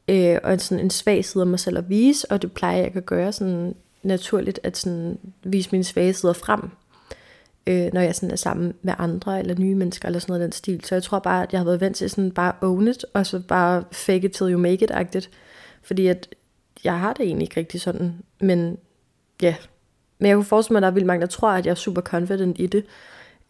[0.08, 2.76] øh, og en, sådan en svag side af mig selv at vise, og det plejer
[2.76, 6.60] jeg at gøre sådan naturligt, at sådan vise mine svage sider frem,
[7.66, 10.46] øh, når jeg sådan er sammen med andre, eller nye mennesker, eller sådan noget af
[10.46, 10.84] den stil.
[10.84, 13.26] Så jeg tror bare, at jeg har været vant til sådan bare own it, og
[13.26, 15.30] så bare fake it till you make it-agtigt,
[15.82, 16.34] fordi at
[16.84, 18.78] jeg har det egentlig ikke rigtig sådan, men
[19.42, 19.56] ja, yeah.
[20.18, 21.74] men jeg kunne forestille mig, at der er vildt mange, der tror, at jeg er
[21.76, 22.84] super confident i det,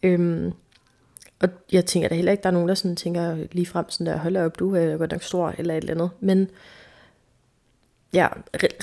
[0.03, 0.53] Øhm,
[1.41, 4.05] og jeg tænker da heller ikke, der er nogen, der sådan tænker lige frem sådan
[4.05, 6.09] der, hold op, du er godt nok stor, eller et eller andet.
[6.19, 6.49] Men
[8.13, 8.27] ja,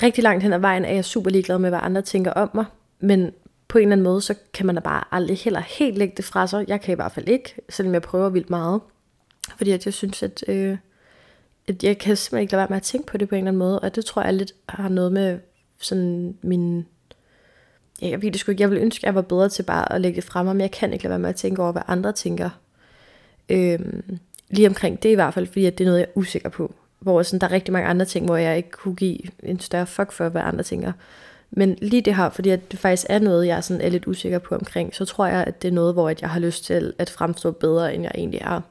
[0.03, 2.65] rigtig langt hen ad vejen er jeg super ligeglad med, hvad andre tænker om mig.
[2.99, 3.31] Men
[3.67, 6.25] på en eller anden måde, så kan man da bare aldrig heller helt lægge det
[6.25, 6.65] fra sig.
[6.67, 8.81] Jeg kan i hvert fald ikke, selvom jeg prøver vildt meget.
[9.57, 10.77] Fordi at jeg synes, at, øh,
[11.67, 13.47] at jeg kan simpelthen ikke lade være med at tænke på det på en eller
[13.47, 13.79] anden måde.
[13.79, 15.39] Og det tror jeg lidt har noget med
[15.79, 16.85] sådan min
[18.01, 20.01] jeg ved det sgu ikke, jeg ville ønske, at jeg var bedre til bare at
[20.01, 22.11] lægge det frem, men jeg kan ikke lade være med at tænke over, hvad andre
[22.11, 22.49] tænker.
[23.49, 26.49] Øhm, lige omkring det i hvert fald, fordi at det er noget, jeg er usikker
[26.49, 26.73] på.
[26.99, 29.87] Hvor sådan, der er rigtig mange andre ting, hvor jeg ikke kunne give en større
[29.87, 30.91] fuck for, hvad andre tænker.
[31.51, 34.39] Men lige det her, fordi at det faktisk er noget, jeg sådan er lidt usikker
[34.39, 37.09] på omkring, så tror jeg, at det er noget, hvor jeg har lyst til at
[37.09, 38.61] fremstå bedre, end jeg egentlig er.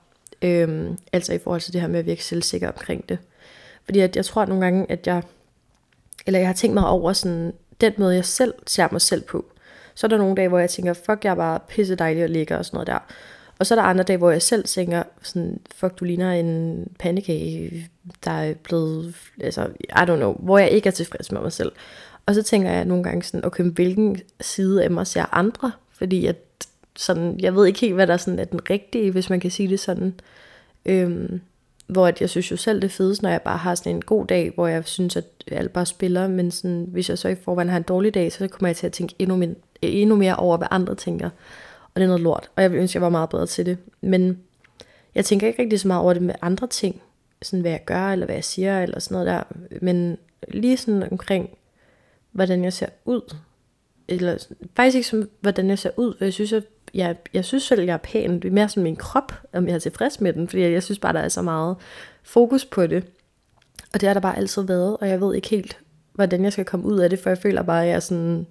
[0.43, 3.19] Øhm, altså i forhold til det her med at virke selvsikker omkring det.
[3.85, 5.23] Fordi at jeg tror at nogle gange, at jeg,
[6.27, 9.45] eller jeg har tænkt mig over sådan, den måde, jeg selv ser mig selv på.
[9.95, 12.31] Så er der nogle dage, hvor jeg tænker, fuck, jeg er bare pisse dejlig og
[12.31, 12.99] lækker og sådan noget der.
[13.59, 16.87] Og så er der andre dage, hvor jeg selv tænker, sådan, fuck, du ligner en
[16.99, 17.91] pandekage,
[18.25, 21.73] der er blevet, altså, I don't know, hvor jeg ikke er tilfreds med mig selv.
[22.27, 25.73] Og så tænker jeg nogle gange sådan, okay, hvilken side af mig ser andre?
[25.93, 26.37] Fordi at,
[26.97, 29.69] sådan, jeg ved ikke helt, hvad der sådan er den rigtige, hvis man kan sige
[29.69, 30.15] det sådan.
[30.87, 31.41] Øhm,
[31.87, 34.27] hvor at jeg synes jo selv det fedeste, når jeg bare har sådan en god
[34.27, 37.69] dag, hvor jeg synes, at alt bare spiller, men sådan, hvis jeg så i forvejen
[37.69, 40.57] har en dårlig dag, så kommer jeg til at tænke endnu, min, endnu mere over,
[40.57, 41.31] hvad andre tænker.
[41.95, 43.67] Og det er noget lort, og jeg vil ønske, at jeg var meget bedre til
[43.67, 43.79] det.
[44.01, 44.39] Men
[45.15, 47.03] jeg tænker ikke rigtig så meget over det med andre ting,
[47.43, 49.43] sådan hvad jeg gør, eller hvad jeg siger, eller sådan noget der.
[49.83, 50.19] Men
[50.49, 51.51] lige sådan omkring,
[52.33, 53.35] hvordan jeg ser ud.
[54.09, 54.47] Eller
[54.77, 56.63] faktisk ikke som, hvordan jeg ser ud, for jeg synes, at
[56.97, 58.35] jeg, jeg synes selv, jeg er pæn.
[58.35, 60.99] Det er mere som min krop, om jeg er tilfreds med den, fordi jeg synes
[60.99, 61.77] bare, der er så meget
[62.23, 63.05] fokus på det.
[63.95, 65.79] Og det har der bare altid været, og jeg ved ikke helt,
[66.13, 68.47] hvordan jeg skal komme ud af det, for jeg føler bare, at jeg er sådan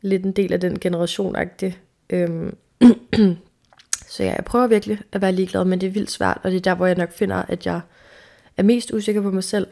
[0.00, 1.72] lidt en del af den generation -agtig.
[2.10, 2.56] Øhm.
[4.12, 6.56] så ja, jeg prøver virkelig at være ligeglad, men det er vildt svært, og det
[6.56, 7.80] er der, hvor jeg nok finder, at jeg
[8.56, 9.66] er mest usikker på mig selv,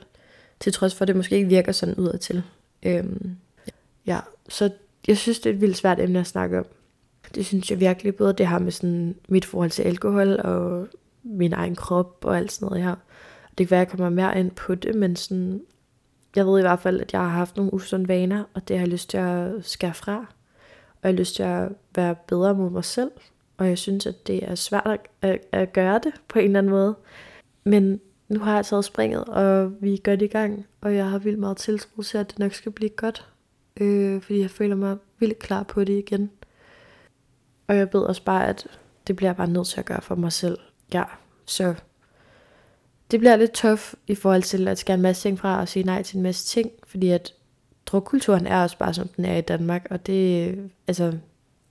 [0.61, 2.43] til trods for, at det måske ikke virker sådan udadtil.
[2.83, 3.37] Øhm.
[4.07, 4.71] Ja, så
[5.09, 6.67] jeg synes, det er et vildt svært emne at snakke om.
[7.37, 10.89] Det synes jeg virkelig, både det har med sådan mit forhold til alkohol og
[11.23, 12.95] min egen krop og alt sådan noget her.
[13.59, 15.61] Det kan være, at jeg kommer mere ind på det, men sådan,
[16.37, 18.85] jeg ved i hvert fald, at jeg har haft nogle usunde vaner, og det har
[18.85, 20.13] jeg lyst til at skære fra.
[21.03, 23.11] jeg har lyst til at være bedre mod mig selv,
[23.57, 26.59] og jeg synes, at det er svært at, at, at gøre det på en eller
[26.59, 26.95] anden måde.
[27.65, 31.19] Men nu har jeg taget springet, og vi er godt i gang, og jeg har
[31.19, 33.29] vildt meget tiltro til, at det nok skal blive godt,
[33.81, 36.31] øh, fordi jeg føler mig vildt klar på det igen.
[37.67, 38.67] Og jeg ved også bare, at
[39.07, 40.59] det bliver jeg bare nødt til at gøre for mig selv.
[40.95, 41.05] Ja,
[41.47, 41.75] så
[43.11, 45.83] det bliver lidt tough i forhold til at skære en masse ting fra og sige
[45.83, 47.35] nej til en masse ting, fordi at
[47.87, 51.13] drukkulturen er også bare som den er i Danmark, og det altså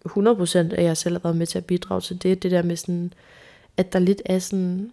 [0.10, 2.76] 100% af jeg selv har været med til at bidrage til det, det der med
[2.76, 3.14] sådan,
[3.78, 4.92] at der lidt er sådan,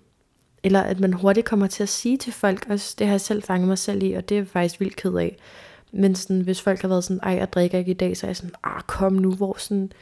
[0.62, 3.42] eller at man hurtigt kommer til at sige til folk også, det har jeg selv
[3.42, 5.36] fanget mig selv i, og det er jeg faktisk vildt ked af.
[5.92, 8.28] Men sådan, hvis folk har været sådan, ej, jeg drikker ikke i dag, så er
[8.28, 9.92] jeg sådan, ah, kom nu, hvor sådan,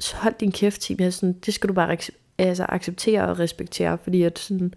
[0.00, 0.96] så hold din kæft, Tim.
[1.00, 1.96] Jeg sådan, det skal du bare
[2.38, 4.74] altså, acceptere og respektere, fordi at sådan,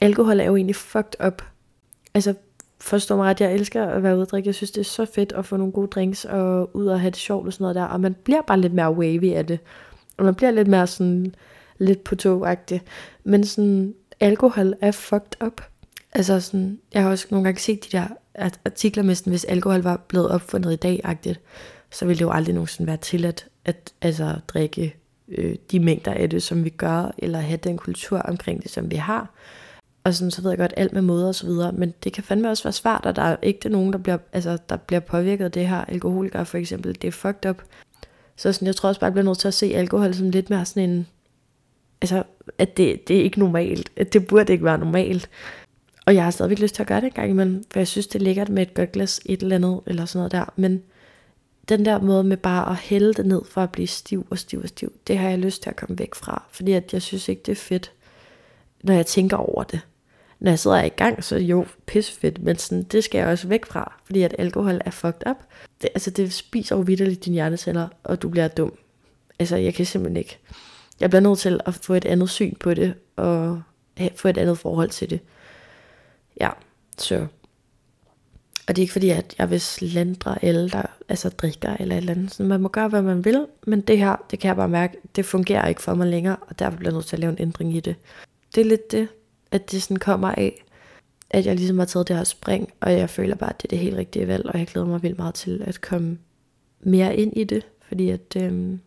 [0.00, 1.42] alkohol er jo egentlig fucked up.
[2.14, 2.34] Altså,
[2.80, 4.48] forstå mig ret, jeg elsker at være ude og drikke.
[4.48, 7.10] Jeg synes, det er så fedt at få nogle gode drinks og ud og have
[7.10, 7.84] det sjovt og sådan noget der.
[7.84, 9.58] Og man bliver bare lidt mere wavy af det.
[10.16, 11.34] Og man bliver lidt mere sådan,
[11.78, 12.82] lidt på togagtig.
[13.24, 15.62] Men sådan, alkohol er fucked up.
[16.12, 18.06] Altså sådan, jeg har også nogle gange set de der
[18.64, 21.40] artikler med sådan, hvis alkohol var blevet opfundet i dag-agtigt,
[21.90, 24.96] så ville det jo aldrig nogensinde være tilladt at altså, drikke
[25.28, 28.90] øh, de mængder af det, som vi gør, eller have den kultur omkring det, som
[28.90, 29.30] vi har.
[30.04, 32.24] Og sådan, så ved jeg godt alt med måder og så videre, men det kan
[32.24, 35.44] fandme også være svært, og der er ikke nogen, der bliver, altså, der bliver påvirket
[35.44, 35.84] af det her.
[35.84, 37.62] Alkoholikere for eksempel, det er fucked up.
[38.36, 40.50] Så sådan, jeg tror også bare, jeg bliver nødt til at se alkohol som lidt
[40.50, 41.06] mere sådan en,
[42.02, 42.22] altså,
[42.58, 43.90] at det, det er ikke normalt.
[43.96, 45.30] At det burde ikke være normalt.
[46.06, 48.06] Og jeg har stadigvæk lyst til at gøre det en gang imellem, for jeg synes,
[48.06, 50.52] det er lækkert med et godt glas et eller andet, eller sådan noget der.
[50.56, 50.82] Men
[51.68, 54.60] den der måde med bare at hælde det ned for at blive stiv og stiv
[54.60, 56.42] og stiv, det har jeg lyst til at komme væk fra.
[56.50, 57.92] Fordi at jeg synes ikke, det er fedt,
[58.82, 59.80] når jeg tænker over det.
[60.40, 63.66] Når jeg sidder i gang, så jo pissefedt, men sådan, det skal jeg også væk
[63.66, 65.36] fra, fordi at alkohol er fucked up.
[65.82, 68.72] Det, altså det spiser jo vidderligt dine hjerneceller, og du bliver dum.
[69.38, 70.38] Altså jeg kan simpelthen ikke.
[71.00, 73.62] Jeg bliver nødt til at få et andet syn på det, og
[74.16, 75.20] få et andet forhold til det.
[76.40, 76.50] Ja,
[76.98, 77.26] så
[78.68, 81.98] og det er ikke fordi, at jeg vil slandre alle, der altså drikker eller et
[81.98, 82.34] eller andet.
[82.34, 84.96] Så man må gøre, hvad man vil, men det her, det kan jeg bare mærke,
[85.16, 87.38] det fungerer ikke for mig længere, og derfor bliver jeg nødt til at lave en
[87.40, 87.96] ændring i det.
[88.54, 89.08] Det er lidt det,
[89.50, 90.64] at det sådan kommer af,
[91.30, 93.70] at jeg ligesom har taget det her spring, og jeg føler bare, at det er
[93.70, 96.18] det helt rigtige valg, og jeg glæder mig vildt meget til at komme
[96.80, 98.80] mere ind i det, fordi at øhm,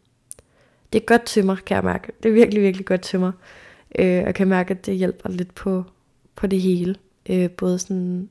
[0.94, 2.12] det er godt til mig, kan jeg mærke.
[2.24, 3.32] Det er virkelig, virkelig godt til mig.
[4.00, 5.84] Øh, jeg kan mærke, at det hjælper lidt på,
[6.36, 6.96] på det hele.
[7.30, 8.30] Øh, både sådan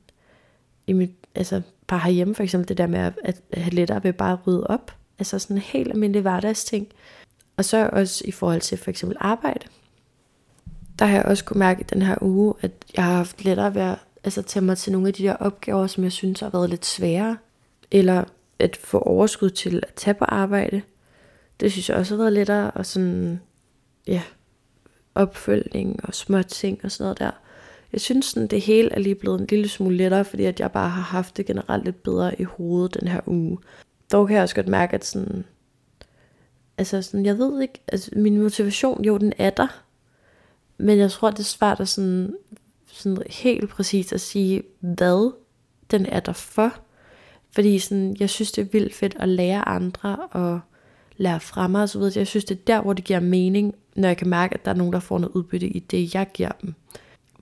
[0.87, 4.13] i mit altså bare herhjemme for eksempel det der med at, at have lettere ved
[4.13, 4.95] bare at rydde op.
[5.19, 6.87] Altså sådan en helt almindelig hverdagsting.
[7.57, 9.67] Og så også i forhold til for eksempel arbejde.
[10.99, 13.75] Der har jeg også kunne mærke i den her uge, at jeg har haft lettere
[13.75, 16.49] ved at altså, tage mig til nogle af de der opgaver, som jeg synes har
[16.49, 17.37] været lidt svære.
[17.91, 18.23] Eller
[18.59, 20.81] at få overskud til at tage på arbejde.
[21.59, 22.71] Det synes jeg også har været lettere.
[22.71, 23.41] Og sådan,
[24.07, 24.21] ja,
[25.15, 27.31] opfølgning og små ting og sådan noget der
[27.93, 30.71] jeg synes sådan, det hele er lige blevet en lille smule lettere, fordi at jeg
[30.71, 33.57] bare har haft det generelt lidt bedre i hovedet den her uge.
[34.11, 35.45] Dog kan jeg også godt mærke, at sådan,
[36.77, 39.83] altså sådan, jeg ved ikke, altså min motivation, jo den er der,
[40.77, 42.35] men jeg tror, det er svært at sådan,
[42.87, 45.33] sådan helt præcis at sige, hvad
[45.91, 46.73] den er der for.
[47.51, 50.59] Fordi sådan, jeg synes, det er vildt fedt at lære andre og
[51.17, 52.13] lære fra mig og så videre.
[52.15, 54.71] Jeg synes, det er der, hvor det giver mening, når jeg kan mærke, at der
[54.71, 56.73] er nogen, der får noget udbytte i det, jeg giver dem.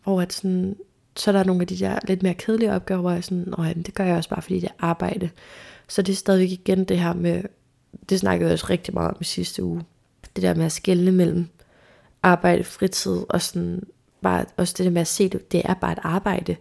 [0.04, 0.76] Hvor at sådan,
[1.16, 3.64] så er der nogle af de der lidt mere kedelige opgaver, hvor jeg sådan, Nå,
[3.64, 5.30] jamen, det gør jeg også bare, fordi det er arbejde.
[5.88, 7.44] Så det er stadigvæk igen det her med,
[8.10, 9.82] det snakkede jeg også rigtig meget om i sidste uge,
[10.36, 11.48] det der med at skælne mellem
[12.24, 13.84] arbejde, fritid, og sådan,
[14.22, 16.56] bare også det der med at se det, det er bare et arbejde.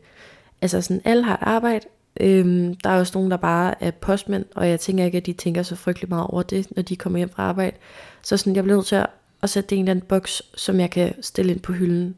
[0.63, 1.87] Altså sådan, alle har et arbejde,
[2.21, 5.33] øhm, der er også nogen, der bare er postmænd, og jeg tænker ikke, at de
[5.33, 7.77] tænker så frygtelig meget over det, når de kommer hjem fra arbejde.
[8.23, 9.07] Så sådan, jeg bliver nødt til at,
[9.43, 12.15] at sætte det i en eller anden boks, som jeg kan stille ind på hylden,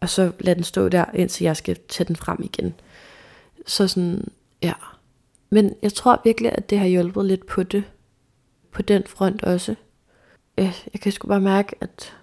[0.00, 2.74] og så lade den stå der, indtil jeg skal tage den frem igen.
[3.66, 4.24] Så sådan,
[4.62, 4.72] ja.
[5.50, 7.84] Men jeg tror virkelig, at det har hjulpet lidt på det.
[8.72, 9.74] På den front også.
[10.56, 12.16] Jeg kan sgu bare mærke, at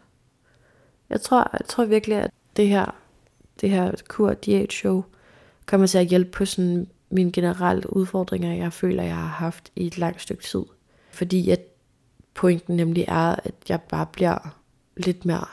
[1.09, 2.95] jeg tror, jeg tror virkelig, at det her,
[3.61, 5.03] det her kur diæt show
[5.65, 9.87] kommer til at hjælpe på sådan mine generelle udfordringer, jeg føler, jeg har haft i
[9.87, 10.63] et langt stykke tid.
[11.11, 11.61] Fordi at
[12.33, 14.55] pointen nemlig er, at jeg bare bliver
[14.97, 15.45] lidt mere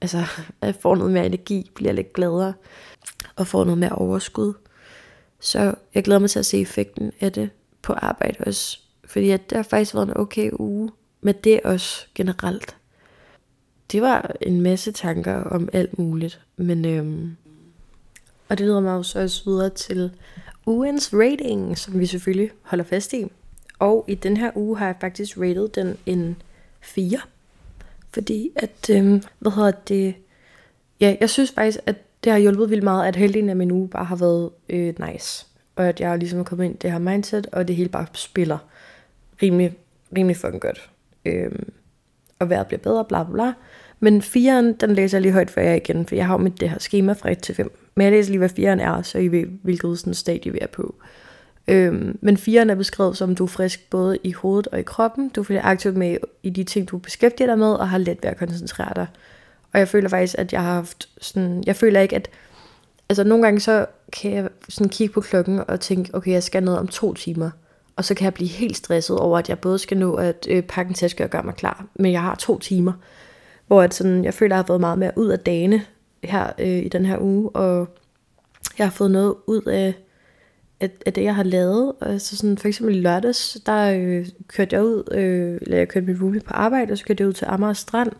[0.00, 0.24] altså,
[0.62, 2.54] jeg får noget mere energi, bliver lidt gladere,
[3.36, 4.52] og får noget mere overskud.
[5.40, 7.50] Så jeg glæder mig til at se effekten af det
[7.82, 8.80] på arbejde også.
[9.04, 12.76] Fordi at det har faktisk været en okay uge med det også generelt.
[13.92, 16.40] Det var en masse tanker om alt muligt.
[16.56, 17.36] Men øhm,
[18.48, 20.10] og det leder mig så også videre til
[20.66, 23.26] ugens rating, som vi selvfølgelig holder fast i.
[23.78, 26.42] Og i den her uge har jeg faktisk rated den en
[26.80, 27.18] 4.
[28.12, 30.14] Fordi at, øh, hvad hedder det,
[31.00, 33.88] ja, jeg synes faktisk, at det har hjulpet vildt meget, at halvdelen af min uge
[33.88, 35.46] bare har været øh, nice.
[35.76, 38.06] Og at jeg ligesom er kommet ind i det her mindset, og det hele bare
[38.12, 38.58] spiller
[39.42, 39.76] rimelig,
[40.16, 40.90] rimelig fucking godt.
[41.24, 41.50] Øh,
[42.38, 43.52] og vejret bliver bedre, bla bla bla.
[44.00, 46.60] Men firen, den læser jeg lige højt for jer igen, for jeg har jo mit
[46.60, 47.72] det her schema fra 1 til 5.
[47.94, 50.66] Men jeg læser lige, hvad firen er, så I ved, hvilket sådan stadie vi er
[50.66, 50.94] på.
[51.70, 55.28] Øhm, men firen er beskrevet som, du er frisk både i hovedet og i kroppen.
[55.28, 58.30] Du føler aktivt med i de ting, du beskæftiger dig med, og har let ved
[58.30, 59.06] at koncentrere dig.
[59.72, 61.64] Og jeg føler faktisk, at jeg har haft sådan...
[61.66, 62.30] Jeg føler ikke, at...
[63.08, 66.62] Altså nogle gange så kan jeg sådan kigge på klokken og tænke, okay, jeg skal
[66.62, 67.50] noget om to timer.
[67.96, 70.62] Og så kan jeg blive helt stresset over, at jeg både skal nå at øh,
[70.62, 71.86] pakke en taske og gøre mig klar.
[71.94, 72.92] Men jeg har to timer.
[73.66, 75.82] Hvor at sådan, jeg føler, at jeg har været meget mere ud af dagene
[76.24, 77.50] her øh, i den her uge.
[77.50, 77.88] Og
[78.78, 79.94] jeg har fået noget ud af,
[80.80, 81.92] af, af det, jeg har lavet.
[82.00, 86.06] Altså sådan, for eksempel i lørdags, der øh, kørte jeg ud, øh, eller jeg kørte
[86.06, 88.12] min roomie på arbejde, og så kørte jeg ud til Amager Strand.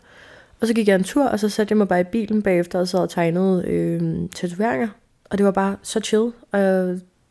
[0.60, 2.78] Og så gik jeg en tur, og så satte jeg mig bare i bilen bagefter,
[2.78, 4.88] og så og tegnede øh, tatoveringer.
[5.30, 6.32] Og det var bare så chill.
[6.52, 6.60] Og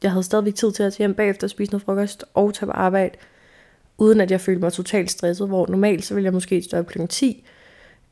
[0.03, 2.67] jeg havde stadigvæk tid til at tage hjem bagefter og spise noget frokost og tage
[2.67, 3.15] på arbejde,
[3.97, 6.87] uden at jeg følte mig totalt stresset, hvor normalt så ville jeg måske stå op
[6.87, 6.99] kl.
[7.09, 7.45] 10,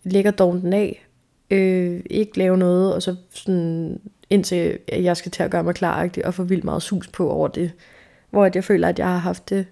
[0.04, 1.08] lægger dogen den af,
[1.50, 6.10] øh, ikke lave noget, og så sådan, indtil jeg skal til at gøre mig klar,
[6.26, 7.72] og få vildt meget sus på over det.
[8.30, 9.66] Hvor at jeg føler, at jeg har haft det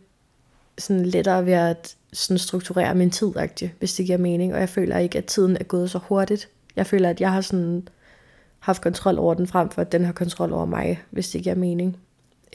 [0.77, 3.33] sådan lettere ved at sådan strukturere min tid,
[3.79, 4.53] hvis det giver mening.
[4.53, 6.49] Og jeg føler ikke, at tiden er gået så hurtigt.
[6.75, 7.87] Jeg føler, at jeg har sådan
[8.59, 11.55] haft kontrol over den, frem for at den har kontrol over mig, hvis det giver
[11.55, 11.97] mening.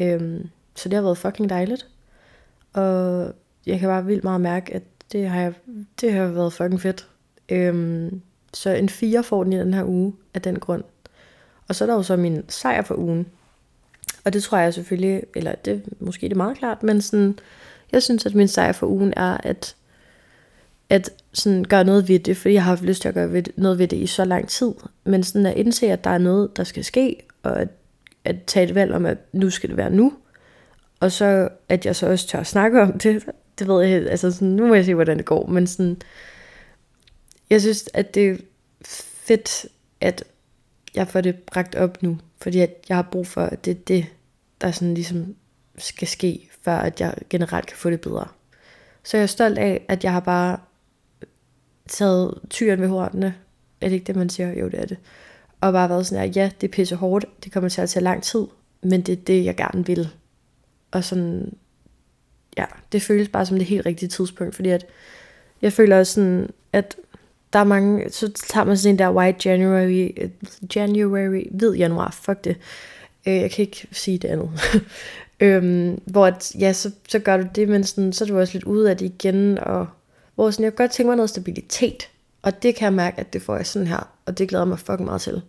[0.00, 1.88] Øhm, så det har været fucking dejligt.
[2.72, 3.32] Og
[3.66, 4.82] jeg kan bare vildt meget mærke, at
[5.12, 5.54] det har, jeg,
[6.00, 7.08] det har været fucking fedt.
[7.48, 8.20] Øhm,
[8.54, 10.84] så en 4 får den i den her uge af den grund.
[11.70, 13.26] Og så er der jo så min sejr for ugen.
[14.24, 17.38] Og det tror jeg selvfølgelig, eller det måske det er meget klart, men sådan,
[17.92, 19.76] jeg synes, at min sejr for ugen er, at,
[20.88, 23.42] at sådan gøre noget ved det, fordi jeg har haft lyst til at gøre ved,
[23.56, 24.72] noget ved det i så lang tid.
[25.04, 27.68] Men sådan at indse, at der er noget, der skal ske, og at,
[28.24, 30.12] at tage et valg om, at nu skal det være nu.
[31.00, 33.24] Og så, at jeg så også tør at snakke om det,
[33.58, 36.02] det ved jeg, altså sådan, nu må jeg se, hvordan det går, men sådan,
[37.50, 38.36] jeg synes, at det er
[39.26, 39.66] fedt,
[40.00, 40.24] at
[40.94, 43.80] jeg får det bragt op nu, fordi at jeg har brug for, at det er
[43.86, 44.06] det,
[44.60, 45.36] der sådan ligesom
[45.78, 48.28] skal ske, før at jeg generelt kan få det bedre.
[49.02, 50.58] Så jeg er stolt af, at jeg har bare
[51.88, 53.34] taget tyren ved hornene.
[53.80, 54.58] Er det ikke det, man siger?
[54.58, 54.98] Jo, det er det.
[55.60, 58.04] Og bare været sådan her, ja, det er pisse hårdt, det kommer til at tage
[58.04, 58.46] lang tid,
[58.82, 60.08] men det er det, jeg gerne vil.
[60.90, 61.56] Og sådan,
[62.56, 64.86] ja, det føles bare som det helt rigtige tidspunkt, fordi at
[65.62, 66.96] jeg føler også sådan, at
[67.52, 70.10] der er mange, så tager man sådan en der white January,
[70.76, 72.56] January, hvid januar, fuck det.
[73.26, 74.50] Øh, jeg kan ikke sige det andet.
[75.40, 78.52] øhm, hvor at, ja, så, så gør du det, men sådan, så er du også
[78.52, 79.86] lidt ude af det igen, og
[80.34, 82.08] hvor sådan, jeg kan godt tænke mig noget stabilitet,
[82.42, 84.78] og det kan jeg mærke, at det får jeg sådan her, og det glæder mig
[84.78, 85.42] fucking meget til.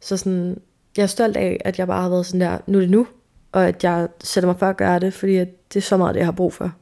[0.00, 0.60] Så sådan,
[0.96, 3.06] jeg er stolt af, at jeg bare har været sådan der, nu er det nu,
[3.52, 6.14] og at jeg sætter mig for at gøre det, fordi at det er så meget,
[6.14, 6.72] det jeg har brug for.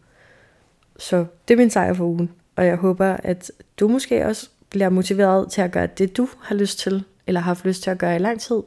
[0.99, 4.89] Så det er min sejr for ugen og jeg håber, at du måske også bliver
[4.89, 7.99] motiveret til at gøre det, du har lyst til, eller har haft lyst til at
[7.99, 8.63] gøre i lang tid.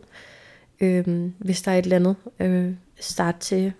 [0.82, 3.73] Øhm, hvis der er et eller andet, øh, start til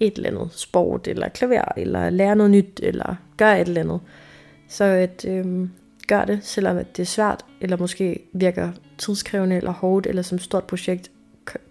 [0.00, 4.00] et eller andet sport, eller klaver, eller lære noget nyt, eller gør et eller andet.
[4.68, 5.68] Så at øh,
[6.08, 10.42] gør det, selvom det er svært, eller måske virker tidskrævende, eller hårdt, eller som et
[10.42, 11.10] stort projekt.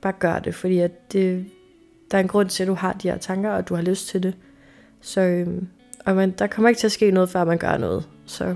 [0.02, 1.46] Bare gør det, fordi at det,
[2.12, 4.08] der er en grund til, at du har de her tanker, og du har lyst
[4.08, 4.34] til det.
[5.02, 5.64] Så øh,
[6.06, 8.04] og man, der kommer ikke til at ske noget, før man gør noget.
[8.26, 8.56] Så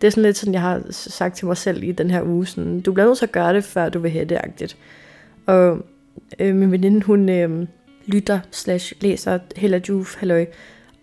[0.00, 2.46] det er sådan lidt sådan, jeg har sagt til mig selv i den her uge.
[2.46, 4.76] Sådan, du bliver nødt til at gøre det, før du vil have det, agtigt.
[5.46, 5.78] Og
[6.38, 7.66] øh, min veninde, hun øh,
[8.06, 10.46] lytter slash læser Hella Juf, halløj.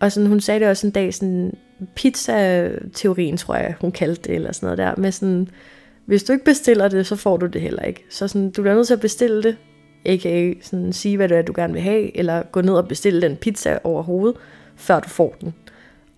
[0.00, 1.52] Og sådan, hun sagde det også en dag, sådan
[1.94, 5.48] pizza-teorien, tror jeg, hun kaldte det, eller sådan noget der, med sådan,
[6.06, 8.04] hvis du ikke bestiller det, så får du det heller ikke.
[8.10, 9.56] Så sådan, du bliver nødt til at bestille det,
[10.06, 10.52] a.k.a.
[10.62, 13.36] Sådan, sige, hvad det er, du gerne vil have, eller gå ned og bestille den
[13.36, 14.36] pizza overhovedet,
[14.76, 15.54] før du får den.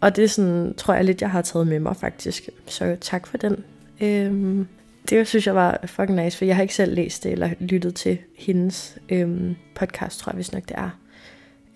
[0.03, 2.49] Og det er sådan, tror jeg lidt, jeg har taget med mig faktisk.
[2.67, 3.65] Så tak for den.
[4.01, 4.67] Øhm,
[5.11, 7.95] det synes jeg var fucking nice, for jeg har ikke selv læst det eller lyttet
[7.95, 10.91] til hendes øhm, podcast, tror jeg hvis nok det er.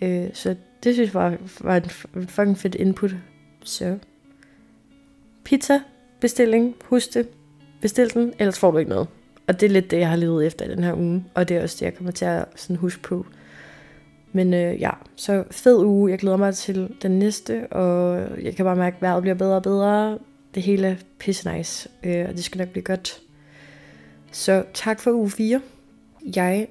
[0.01, 3.11] Øh, så det synes jeg var, var en fucking fedt input.
[3.65, 3.99] Så
[5.45, 5.81] pizza,
[6.21, 7.29] bestilling, husk det,
[7.81, 9.09] bestil den, ellers får du ikke noget.
[9.47, 11.57] Og det er lidt det, jeg har levet efter i den her uge, og det
[11.57, 13.27] er også det, jeg kommer til at sådan huske på
[14.37, 16.11] men øh, ja, så fed uge.
[16.11, 19.57] Jeg glæder mig til den næste, og jeg kan bare mærke, at vejret bliver bedre
[19.57, 20.19] og bedre.
[20.55, 23.21] Det hele er pisse nice, øh, og det skal nok blive godt.
[24.33, 25.61] Så tak for uge 4.
[26.37, 26.69] Jeg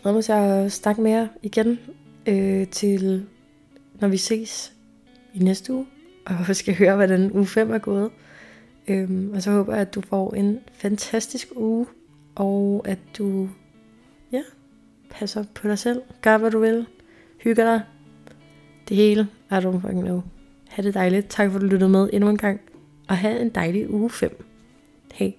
[0.00, 1.78] glæder mig til at snakke mere igen
[2.26, 3.26] øh, til,
[4.00, 4.72] når vi ses
[5.34, 5.86] i næste uge,
[6.26, 8.10] og skal høre, hvordan uge 5 er gået.
[8.88, 11.86] Øhm, og så håber jeg, at du får en fantastisk uge,
[12.34, 13.48] og at du
[14.32, 14.42] ja,
[15.10, 16.86] passer på dig selv, gør hvad du vil,
[17.46, 17.80] hygger dig,
[18.88, 20.22] det hele, I don't fucking know.
[20.68, 22.60] Ha' det dejligt, tak for at du lyttede med endnu en gang,
[23.08, 24.44] og have en dejlig uge 5.
[25.14, 25.34] Hej.